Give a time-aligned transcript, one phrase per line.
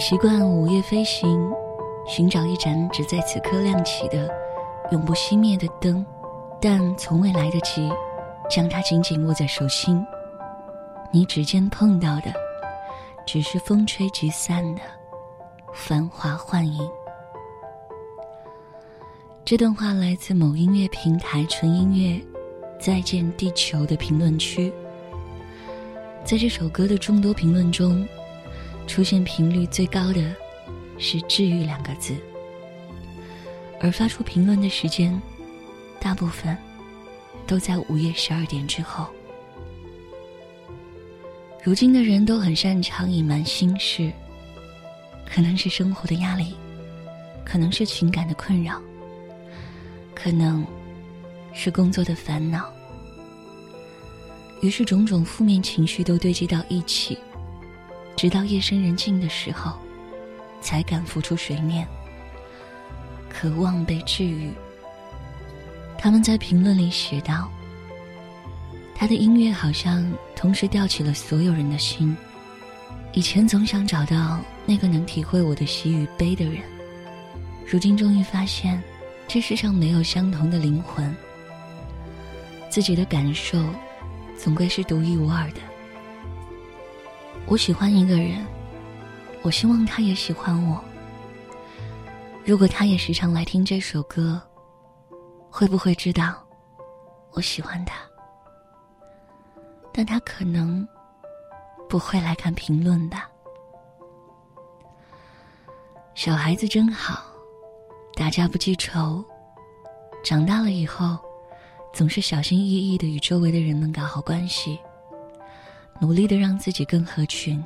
[0.00, 1.52] 习惯午夜飞行，
[2.06, 4.26] 寻找一盏只在此刻亮起的、
[4.92, 6.04] 永不熄灭的灯，
[6.58, 7.86] 但从未来得及
[8.48, 10.02] 将它紧紧握在手心。
[11.12, 12.32] 你指尖碰到的，
[13.26, 14.80] 只是风吹即散的
[15.74, 16.90] 繁华幻影。
[19.44, 22.18] 这段话来自某音乐平台纯音乐
[22.80, 24.72] “再见地球”的评论区。
[26.24, 28.06] 在这首歌的众多评论中，
[28.90, 30.34] 出现频率最高的
[30.98, 32.12] 是“治愈”两个字，
[33.80, 35.16] 而发出评论的时间，
[36.00, 36.58] 大部分
[37.46, 39.06] 都在午夜十二点之后。
[41.62, 44.10] 如今的人都很擅长隐瞒心事，
[45.24, 46.56] 可能是生活的压力，
[47.44, 48.82] 可能是情感的困扰，
[50.16, 50.66] 可能
[51.52, 52.68] 是工作的烦恼。
[54.62, 57.16] 于是，种种负面情绪都堆积到一起，
[58.20, 59.72] 直到夜深人静的时候，
[60.60, 61.88] 才敢浮出水面，
[63.30, 64.50] 渴望被治愈。
[65.96, 67.50] 他们在评论里写道。
[68.94, 72.14] 他的音乐好像同时吊起了所有人的心。
[73.14, 76.60] 以前总想找到那个能体会我的喜与悲的人，
[77.66, 78.82] 如今终于发现，
[79.26, 81.16] 这世上没有相同的灵魂。
[82.68, 83.64] 自己的感受，
[84.36, 85.69] 总归是独一无二的。
[87.50, 88.46] 我喜欢一个人，
[89.42, 90.80] 我希望他也喜欢我。
[92.44, 94.40] 如果他也时常来听这首歌，
[95.50, 96.46] 会不会知道
[97.32, 97.96] 我喜欢他？
[99.92, 100.86] 但他可能
[101.88, 103.28] 不会来看评论吧。
[106.14, 107.20] 小孩子真好，
[108.14, 109.24] 打架不记仇，
[110.22, 111.18] 长大了以后，
[111.92, 114.78] 总是小心翼翼的与周围的人们搞好关系，
[116.00, 117.62] 努力的让自己更合群，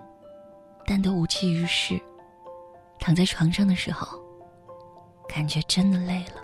[0.84, 2.00] 但都无济于事。
[2.98, 4.18] 躺在床上的时候，
[5.28, 6.42] 感觉真的累了。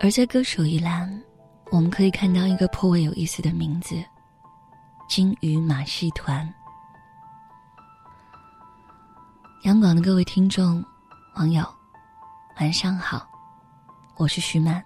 [0.00, 1.22] 而在歌手一栏，
[1.70, 4.02] 我们可以看到一个颇为有意思的名字。
[5.08, 6.50] 金鱼马戏团，
[9.64, 10.82] 央广的各位听众、
[11.34, 11.62] 网友，
[12.58, 13.28] 晚上好，
[14.16, 14.82] 我是徐曼。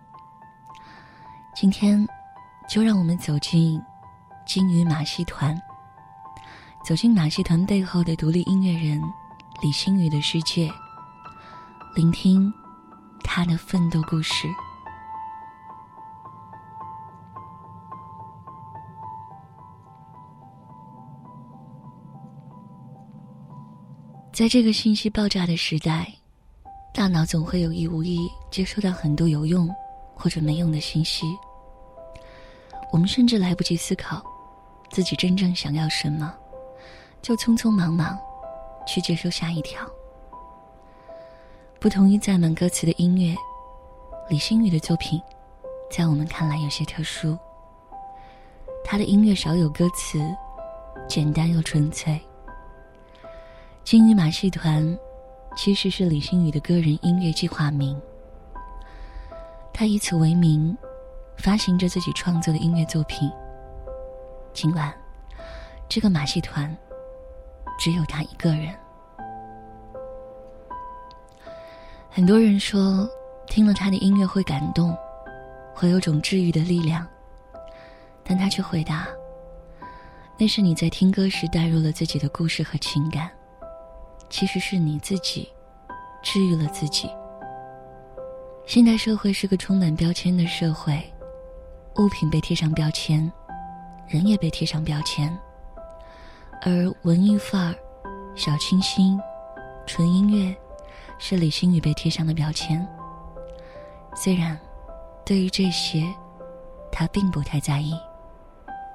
[1.55, 2.05] 今天，
[2.69, 3.81] 就让我们走进
[4.47, 5.61] 金鱼马戏团，
[6.85, 9.03] 走进马戏团背后的独立音乐人
[9.61, 10.73] 李星宇的世界，
[11.97, 12.51] 聆听
[13.25, 14.47] 他的奋斗故事。
[24.33, 26.07] 在这个信息爆炸的时代，
[26.95, 29.69] 大脑总会有意无意接收到很多有用
[30.15, 31.27] 或者没用的信息。
[32.93, 34.25] 我们甚至来不及思考
[34.97, 36.35] 自己真正想要什么，
[37.21, 38.19] 就匆匆忙忙
[38.87, 39.87] 去接收下一条。
[41.79, 43.37] 不同于载满歌词的音乐，
[44.31, 45.21] 李星宇的作品，
[45.91, 47.37] 在我们看来有些特殊。
[48.87, 50.19] 他的音乐少有歌词，
[51.07, 52.19] 简单又纯粹。
[53.85, 54.99] 金鱼马戏团，
[55.59, 58.01] 其实是李星宇的个人音乐计划名。
[59.75, 60.75] 他以此为名，
[61.37, 63.31] 发行着自己创作的音乐作品。
[64.57, 64.91] 尽管，
[65.87, 66.75] 这个马戏团
[67.79, 68.75] 只有他一个人。
[72.11, 73.07] 很多人说，
[73.49, 74.97] 听了他的音乐会感动，
[75.75, 77.07] 会有种治愈的力量。
[78.25, 79.07] 但他却回答
[80.39, 83.31] ：“那是你在听歌时带入了自己的故事和情感。”
[84.31, 85.53] 其实是你自己
[86.23, 87.11] 治愈了自己。
[88.65, 90.99] 现代社会是个充满标签的社会，
[91.99, 93.31] 物品被贴上标签，
[94.09, 95.37] 人也被贴上标签。
[96.63, 97.75] 而文艺范儿、
[98.35, 99.21] 小清新、
[99.87, 100.57] 纯音乐，
[101.19, 102.87] 是李星宇被贴上的标签。
[104.15, 104.59] 虽然，
[105.25, 106.05] 对于这些，
[106.91, 107.95] 他并不太在意。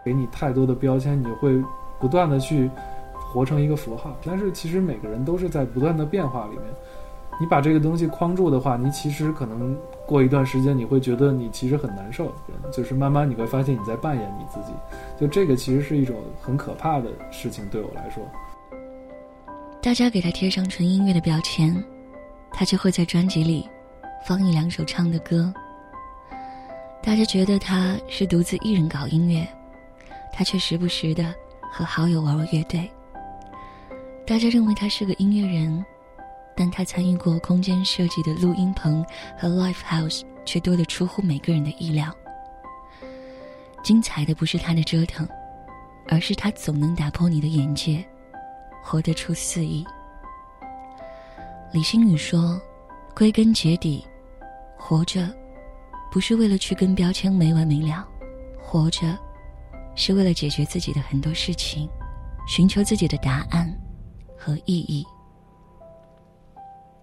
[0.04, 1.64] 给你太多的标签，你会
[2.00, 2.70] 不断的去。
[3.34, 6.64] 活成一个符号，但是其实每个人都是在不断的变化里面。
[7.42, 12.32] 你把这个东西框住的话，你其实可能过一段时间你会觉得你其实很难受，
[12.72, 14.72] 就是慢慢你会发现你在扮演你自己。
[15.20, 18.24] 就这个其实是一种很可怕的事情，对我来说。
[19.82, 21.84] 大家给他贴上纯音乐的标签，
[22.52, 23.68] 他就会在专辑里
[24.24, 25.52] 放一两首唱的歌。
[27.02, 29.48] 大家觉得他是独自一人搞音乐，
[30.32, 31.34] 他却时不时的
[31.72, 32.88] 和好友玩玩乐队。
[34.28, 35.84] 大家认为他是个音乐人，
[36.56, 39.06] 但他参与过空间设计的录音棚
[39.38, 42.14] 和 live house 却多得出乎每个人的意料。
[43.84, 45.28] 精彩的不是他的折腾，
[46.08, 48.06] 而是他总能打破你的眼界，
[48.84, 49.86] 活得出肆意。
[51.74, 52.62] 李星宇说
[53.16, 54.06] ：“归根结底，
[54.78, 55.34] 活着
[56.12, 58.08] 不是为了去跟标签没完没了，
[58.62, 59.18] 活着
[59.96, 61.90] 是为了解决自己的很多事情，
[62.48, 63.74] 寻求自己的答案
[64.38, 65.06] 和意义。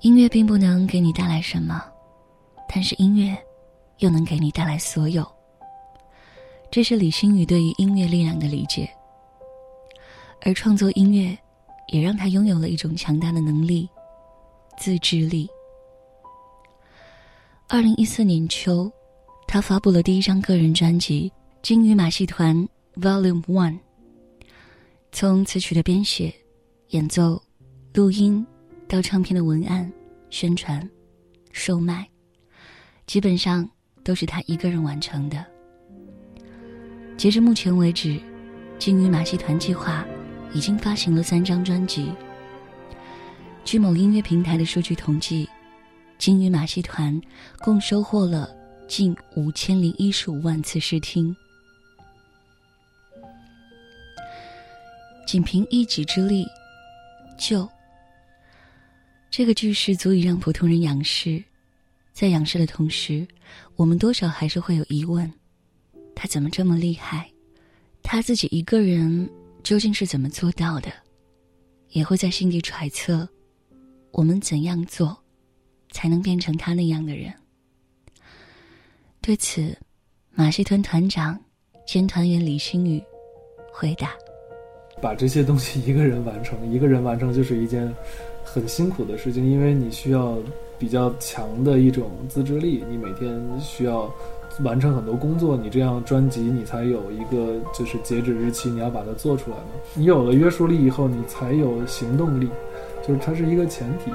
[0.01, 1.83] 音乐并不能给你带来什么，
[2.69, 3.37] 但是音乐
[3.99, 5.27] 又能给你带来所有。
[6.71, 8.89] 这是李星宇对于音乐力量的理解。
[10.43, 11.37] 而创作音乐，
[11.89, 13.89] 也让他拥有了一种强大的能力。”
[14.79, 15.51] 自制力。
[17.67, 18.89] 二零一四年秋，
[19.49, 21.29] 他发布了第一张个人专辑
[21.63, 22.57] 《金鱼马戏团
[22.95, 23.73] Volume One》。
[25.11, 26.33] 从词曲的编写、
[26.91, 27.43] 演奏、
[27.93, 28.47] 录音，
[28.89, 29.93] 到唱片的文案、
[30.31, 30.89] 宣传、
[31.53, 32.09] 售卖，
[33.07, 33.69] 基本上
[34.03, 35.45] 都是他一个人完成的。
[37.19, 38.19] 截至目前为止，
[38.79, 40.07] 金鱼马戏团计划
[40.55, 42.11] 已经发行了三张专辑。
[43.63, 45.47] 据某音乐平台的数据统计，
[46.17, 47.21] 金鱼马戏团
[47.59, 48.49] 共收获了
[48.89, 51.37] 近五千零一十五万次试听。
[55.27, 56.47] 仅凭一己之力，
[57.37, 57.69] 就
[59.31, 61.43] 这个句式足以让普通人仰视。
[62.13, 63.27] 在仰视的同时，
[63.77, 65.33] 我们多少还是会有疑问：
[66.15, 67.31] 他怎么这么厉害？
[68.03, 69.29] 他自己一个人
[69.63, 70.91] 究竟是怎么做到的？
[71.91, 73.29] 也会在心底揣测。
[74.11, 75.17] 我们怎样做，
[75.93, 77.33] 才能变成他那样的人？
[79.21, 79.77] 对此，
[80.33, 81.39] 马戏团团长
[81.87, 83.01] 兼团员李星宇
[83.71, 84.13] 回答
[85.01, 87.95] ：“把这些东西一个人完成，一个人完成就是一件
[88.53, 90.37] 很辛苦的事情，因为你需要
[90.79, 94.11] 比较强的一种自制力，你每天需要
[94.65, 99.65] 完成很多工作，你这样专辑你才有一个就是截止日期，你要把它做出来嘛。
[99.95, 102.49] 你有了约束力以后，你才有行动力。”
[103.07, 104.11] 就是它是一个前提，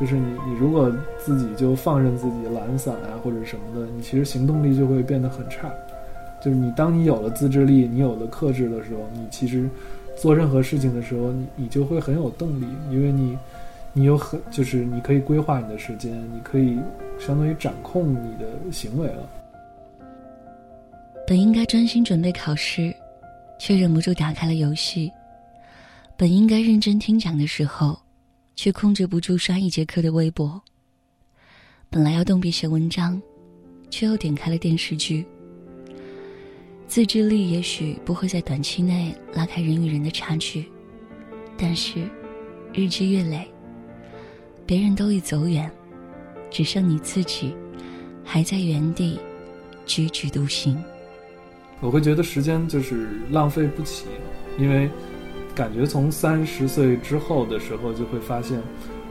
[0.00, 5.70] 就是你你如果自己就放任自己懒散啊或者什么的，你其实行动力就会变得很差。
[6.44, 9.68] 就是你当你有了自制力，你有了克制的时候，你其实
[10.16, 13.38] 做任何事情的时候，你你就会很有动力，因为你
[13.92, 16.78] 你有很就是你可以规划你的时间，你可以
[17.18, 19.28] 相当于掌控你的行为了。
[21.26, 22.94] 本应该专心准备考试，
[23.58, 25.10] 却忍不住打开了游戏；
[26.16, 27.98] 本应该认真听讲的时候。
[28.54, 30.60] 却控制不住刷一节课的微博。
[31.88, 33.20] 本来要动笔写文章，
[33.90, 35.26] 却又点开了电视剧。
[36.86, 40.70] 自制力也许不会在短期内拉开人与人的差距，
[41.56, 42.06] 但是
[42.74, 43.50] 日积月累，
[44.72, 45.70] 别人都已走远，
[46.50, 47.54] 只剩你自己
[48.24, 49.20] 还在原地
[49.86, 50.82] 踽踽独行。
[51.80, 54.06] 我会觉得时间就是浪费不起，
[54.58, 54.88] 因为。
[55.54, 58.62] 感觉从三十岁之后的时候，就会发现，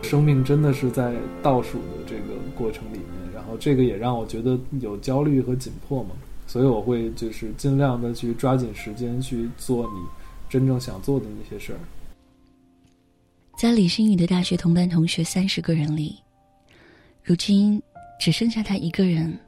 [0.02, 1.14] 生命真的是在
[1.44, 3.32] 倒数的这个过程里面。
[3.32, 6.16] 然后这个也让我觉得有焦虑和紧迫嘛，
[6.48, 10.00] 所以我会就是尽量的去抓紧时间去做你
[10.50, 11.80] 真正想做的那些事儿。
[13.62, 16.18] 在李星宇的大学同班同学三十个人里，
[17.24, 17.80] 如今
[18.20, 19.40] 只剩下他一个人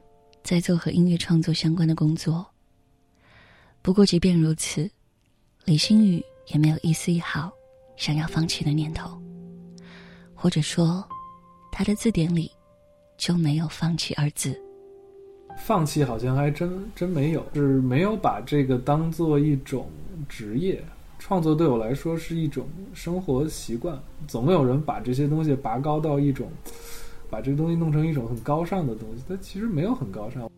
[0.44, 2.46] 在做和音乐创作相关的工作。
[3.82, 4.88] 不过即便如此，
[5.64, 6.24] 李星宇。
[6.46, 7.50] 也没有一丝一毫
[7.96, 9.18] 想要放弃的念头，
[10.34, 11.02] 或者说，
[11.72, 12.52] 他的字典里
[13.16, 14.54] 就没有“放弃”二字。
[15.56, 19.90] 放弃好像还真真没有，是没有把这个当做一种
[20.28, 20.84] 职业。
[21.26, 23.98] 创作对我来说是一种生活习惯。
[24.28, 26.50] 总有人把这些东西拔高到一种，
[27.30, 30.50] 把这个东西弄成一种很高尚的东西，它其实没有很高尚。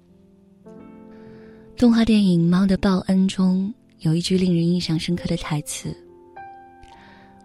[1.76, 3.73] 动画电影《猫的报恩》中。
[4.00, 5.96] 有一句令人印象深刻的台词：“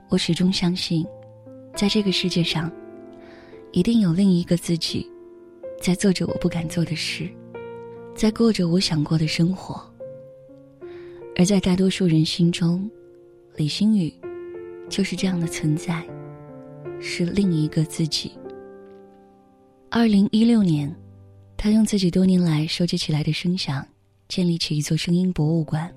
[0.09, 1.05] 我始终相信，
[1.75, 2.69] 在这个世界上，
[3.71, 5.09] 一定有另一个自己，
[5.79, 7.29] 在做着我不敢做的事，
[8.15, 9.79] 在过着我想过的生活。
[11.37, 12.89] 而在大多数人心中，
[13.58, 14.13] 李星宇
[14.89, 16.03] 就是这样的存在，
[17.00, 18.31] 是另一个自己。”
[19.89, 20.93] 二零一六年，
[21.58, 23.86] 他用自己多年来收集起来的声响，
[24.29, 25.93] 建立起一座声音博物馆。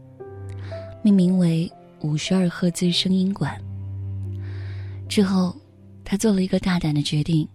[1.02, 1.70] 命名为
[2.00, 3.56] 五十二赫兹声音馆。
[5.08, 5.54] 之后，
[6.04, 7.48] 他做了一个大胆的决定，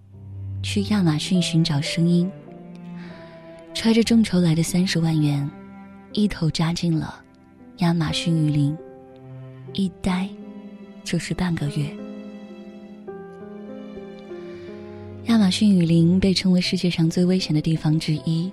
[0.63, 2.32] 去亚马逊寻找声音。
[3.74, 5.50] 揣着众筹来的三十万元，
[6.13, 7.22] 一头扎进了
[7.77, 8.77] 亚马逊雨林，
[9.73, 10.27] 一待
[11.03, 11.85] 就是半个月。
[15.25, 18.51] 亚马逊雨林被称为世界上最危险的地方之一，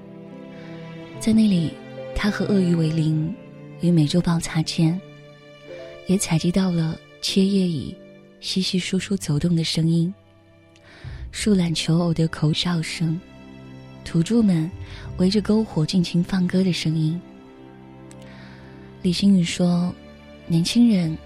[1.18, 1.73] 在那里，
[2.14, 3.35] 他和鳄鱼为邻。
[3.82, 4.99] 与美洲豹擦肩，
[6.06, 7.94] 也采集到了切叶蚁
[8.40, 10.12] 稀稀疏疏走动的声音。
[11.30, 13.20] 树懒求偶的口哨声，
[14.02, 14.70] 土著们
[15.18, 17.20] 围着篝火尽情放歌的声音。
[19.02, 19.94] 李星宇说
[20.47, 21.17] ：“年轻人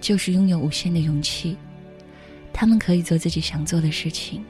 [0.00, 1.56] 就是拥有无限的勇气，
[2.52, 4.44] 他们可以做自己想做的事情。”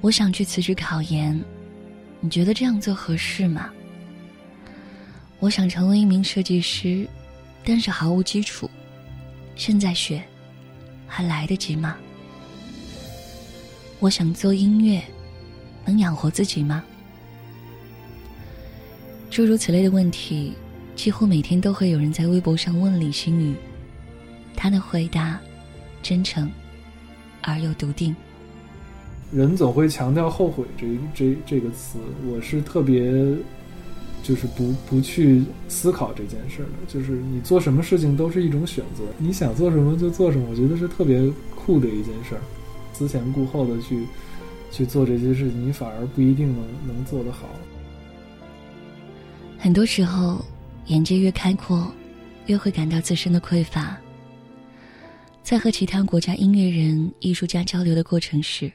[0.00, 1.38] 我想去辞职考研，
[2.20, 3.70] 你觉得这样做合适吗？
[5.40, 7.06] 我想成为一名设计师，
[7.64, 8.70] 但是毫无基础，
[9.54, 10.22] 现在学。
[11.10, 11.96] 还来得及吗？
[13.98, 15.02] 我想做音乐，
[15.86, 16.84] 能养活自己吗？
[19.38, 20.52] 诸如此类的问题，
[20.96, 23.54] 几乎每天都会有人在微博上问李星宇。
[24.56, 25.38] 他的回答
[26.02, 26.50] 真诚
[27.42, 28.16] 而又笃定。
[29.30, 33.14] 人总会强调后悔这这这个词，我是特别。
[34.24, 42.40] 就是不不去思考这件事儿的，就是你做什么事情都是一种选择，你想做什么就做什么，我觉得是特别酷的一件事儿。
[42.92, 44.04] 思前顾后的去
[44.72, 47.48] 去做这些事情，你反而不一定能能做得好。
[49.60, 50.44] 很多时候，
[50.86, 51.92] 眼界越开阔，
[52.46, 53.98] 越会感到自身的匮乏。
[55.42, 58.70] 在和其他国家音乐人、艺术家交流的过程时，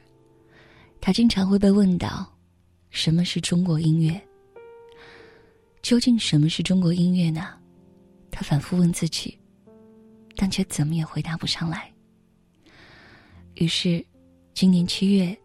[1.00, 2.30] 他经常会被问到
[2.90, 4.20] ：“什么是中国音乐？”
[5.80, 7.48] 究竟什么是中国音乐呢？
[8.30, 9.38] 他反复问自己，
[10.36, 11.90] 但却怎么也回答不上来。
[13.54, 14.04] 于是，
[14.52, 15.36] 今年七月，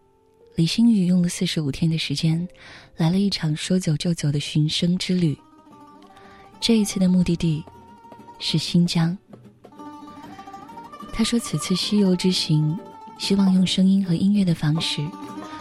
[0.60, 2.46] 李星宇用了四十五天的时间，
[2.98, 5.38] 来了一场说走就走的寻声之旅。
[6.60, 7.64] 这一次的目的地
[8.40, 9.18] 是新疆。
[11.14, 12.78] 他说：“此次西游之行，
[13.18, 15.02] 希望用声音和音乐的方式，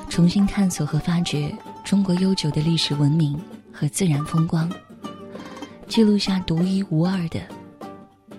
[0.08, 3.40] 重新探索和发掘中国悠久的历史文明。”
[3.72, 4.68] 和自然风光，
[5.86, 7.40] 记录下独一无二的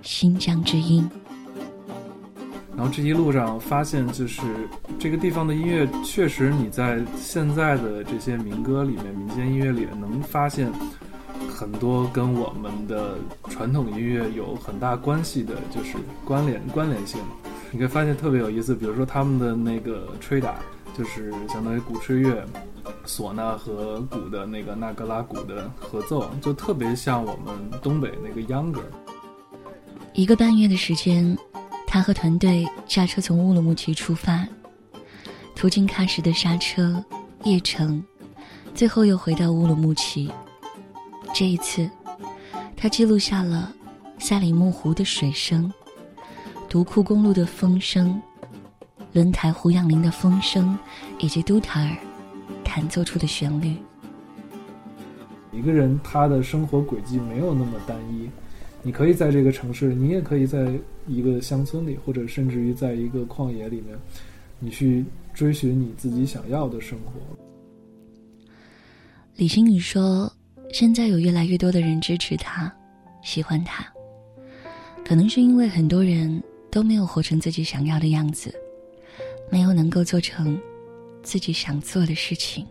[0.01, 1.09] 新疆之音。
[2.79, 4.41] 然后这一路上发现，就是
[4.97, 10.71] 这个地方的音乐，确实你在现在的这些民歌里面、民间音乐里能发现
[11.49, 13.17] 很多跟我们的
[13.49, 17.19] 传统音乐有很大关系的，就是关联关联性。
[17.69, 20.55] 你可以发现特别有意思，比如说他们的那个吹打，
[20.97, 22.45] 就是相当于鼓吹乐。
[23.05, 28.81] 唢呐和鼓的那个那格拉鼓的合奏，就特别像我们东北那个秧歌。
[30.13, 31.37] 一个半月的时间，
[31.91, 34.47] 他和团队驾车从乌鲁木齐出发，
[35.55, 37.03] 途经喀什的沙车、
[37.45, 38.03] 叶城，
[38.75, 40.31] 最后又回到乌鲁木齐。
[41.33, 41.89] 这一次，
[42.77, 43.73] 他记录下了
[44.19, 45.73] 赛里木湖的水声、
[46.69, 48.21] 独库公路的风声、
[49.13, 50.77] 轮台胡杨林的风声，
[51.17, 51.89] 以及都塔尔。
[52.63, 53.75] 弹奏出的旋律。
[55.51, 58.29] 一个人他的生活轨迹没有那么单一，
[58.81, 60.71] 你可以在这个城市，你也可以在
[61.07, 63.97] 一个乡村里，或者甚至于在一个旷野里面，
[64.59, 67.13] 你去追寻你自己想要的生活。
[69.35, 70.31] 李星宇说
[70.71, 72.73] ：“现在有越来越多的人支持他，
[73.23, 73.85] 喜欢他，
[75.05, 78.53] 可能是因为很多人都没有活成自己想要的样子，
[79.49, 80.59] 没有能够做成。”
[81.21, 82.65] 自己想做的事情，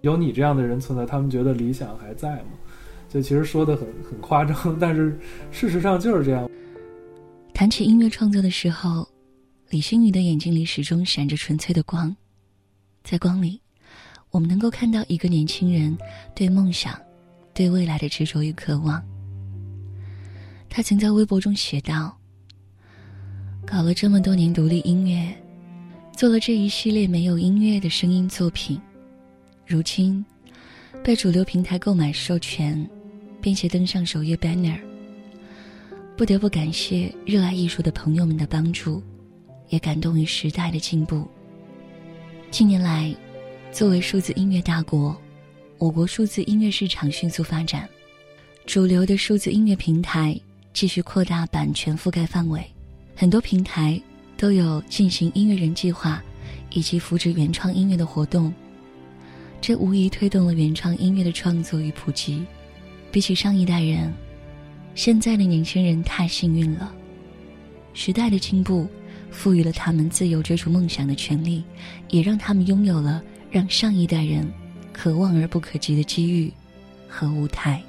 [0.00, 2.52] 有你这样的人存在，他们觉得理想还在吗？
[3.12, 5.18] 这其实说的很很夸张， 但是
[5.50, 6.48] 事实上就是这样。
[7.52, 9.06] 谈起音乐创作的时候，
[9.68, 12.16] 李星宇的眼睛里始终闪着纯粹的光，
[13.02, 13.60] 在光里，
[14.30, 15.98] 我们能够看到一个年轻人
[16.34, 16.96] 对梦想、
[17.52, 19.02] 对未来的执着与渴望。
[20.68, 22.16] 他曾在微博中写道
[23.66, 25.34] ：“搞了这么多年独立音乐。”
[26.16, 28.78] 做了这一系列没有音乐的声音作品，
[29.66, 30.24] 如今
[31.02, 32.88] 被主流平台购买授权，
[33.40, 34.78] 并且登上首页 banner。
[36.16, 39.02] 不得不感谢热爱艺术的朋友们的帮助，
[39.68, 41.26] 也感动于时代的进步。
[42.50, 43.14] 近年来，
[43.72, 45.16] 作为数字音乐大国，
[45.78, 47.88] 我国数字音乐市场迅速发展，
[48.66, 50.38] 主流的数字音乐平台
[50.72, 52.64] 继续扩大版权覆盖范围，
[53.16, 54.00] 很多平台。
[54.36, 56.22] 都有进行音乐人计划，
[56.70, 58.50] 以及扶持原创音乐的活动，
[59.60, 62.42] 这无疑推动了原创音乐的创作与普及。
[63.10, 64.12] 比起上一代人，
[64.94, 66.92] 现在的年轻人太幸运了。
[67.92, 68.86] 时代的进步，
[69.30, 71.64] 赋予了他们自由追逐梦想的权利，
[72.08, 74.46] 也让他们拥有了让上一代人
[74.92, 76.52] 可望而不可及的机遇
[77.08, 77.82] 和舞台。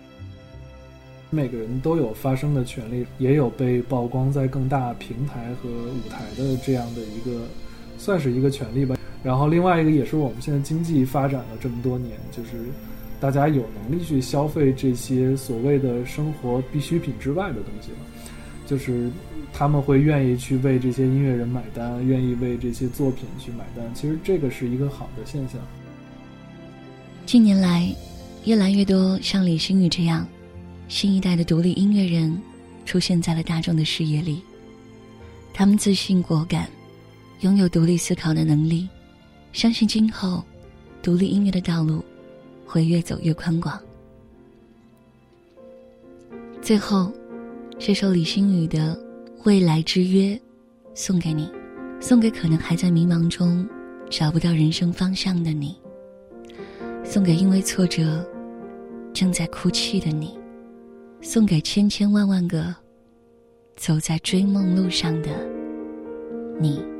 [1.29, 7.47] 每个人都有发声的权利，也有被曝光在更大平台和舞台的这样的一个，
[7.97, 8.97] 算是一个权利吧。
[9.23, 12.71] 然后另外一个也是我们现在经济发展了这么多年，就是
[13.21, 17.97] 大家有能力去消费这些所谓的生活必需品之外的东西了。
[18.65, 19.11] 就是
[19.53, 23.85] 他们会愿意去为这些音乐人买单，愿意为这些作品去买单。
[23.93, 25.61] 其实这个是一个好的现象。
[27.25, 27.93] 近年来，
[28.45, 30.25] 越来越多像李星宇这样
[30.87, 32.41] 新一代的独立音乐人
[32.85, 34.41] 出现在了大众的视野里。
[35.53, 36.67] 他们自信果敢，
[37.41, 38.87] 拥有独立思考的能力，
[39.51, 40.43] 相信今后
[41.03, 42.03] 独立音乐的道路
[42.71, 43.77] 会越走越宽广。
[46.61, 47.11] 最后，
[47.77, 48.95] 这首李星宇的
[49.43, 50.27] 《未来之约》
[50.93, 51.51] 送给你，
[51.99, 53.67] 送给可能还在迷茫中
[54.09, 55.77] 找不到人生方向的你，
[57.03, 58.25] 送给因为挫折
[59.11, 60.39] 正在哭泣的你，
[61.19, 62.73] 送给千千万万个
[63.75, 65.29] 走在追梦路上的
[66.57, 66.90] 你。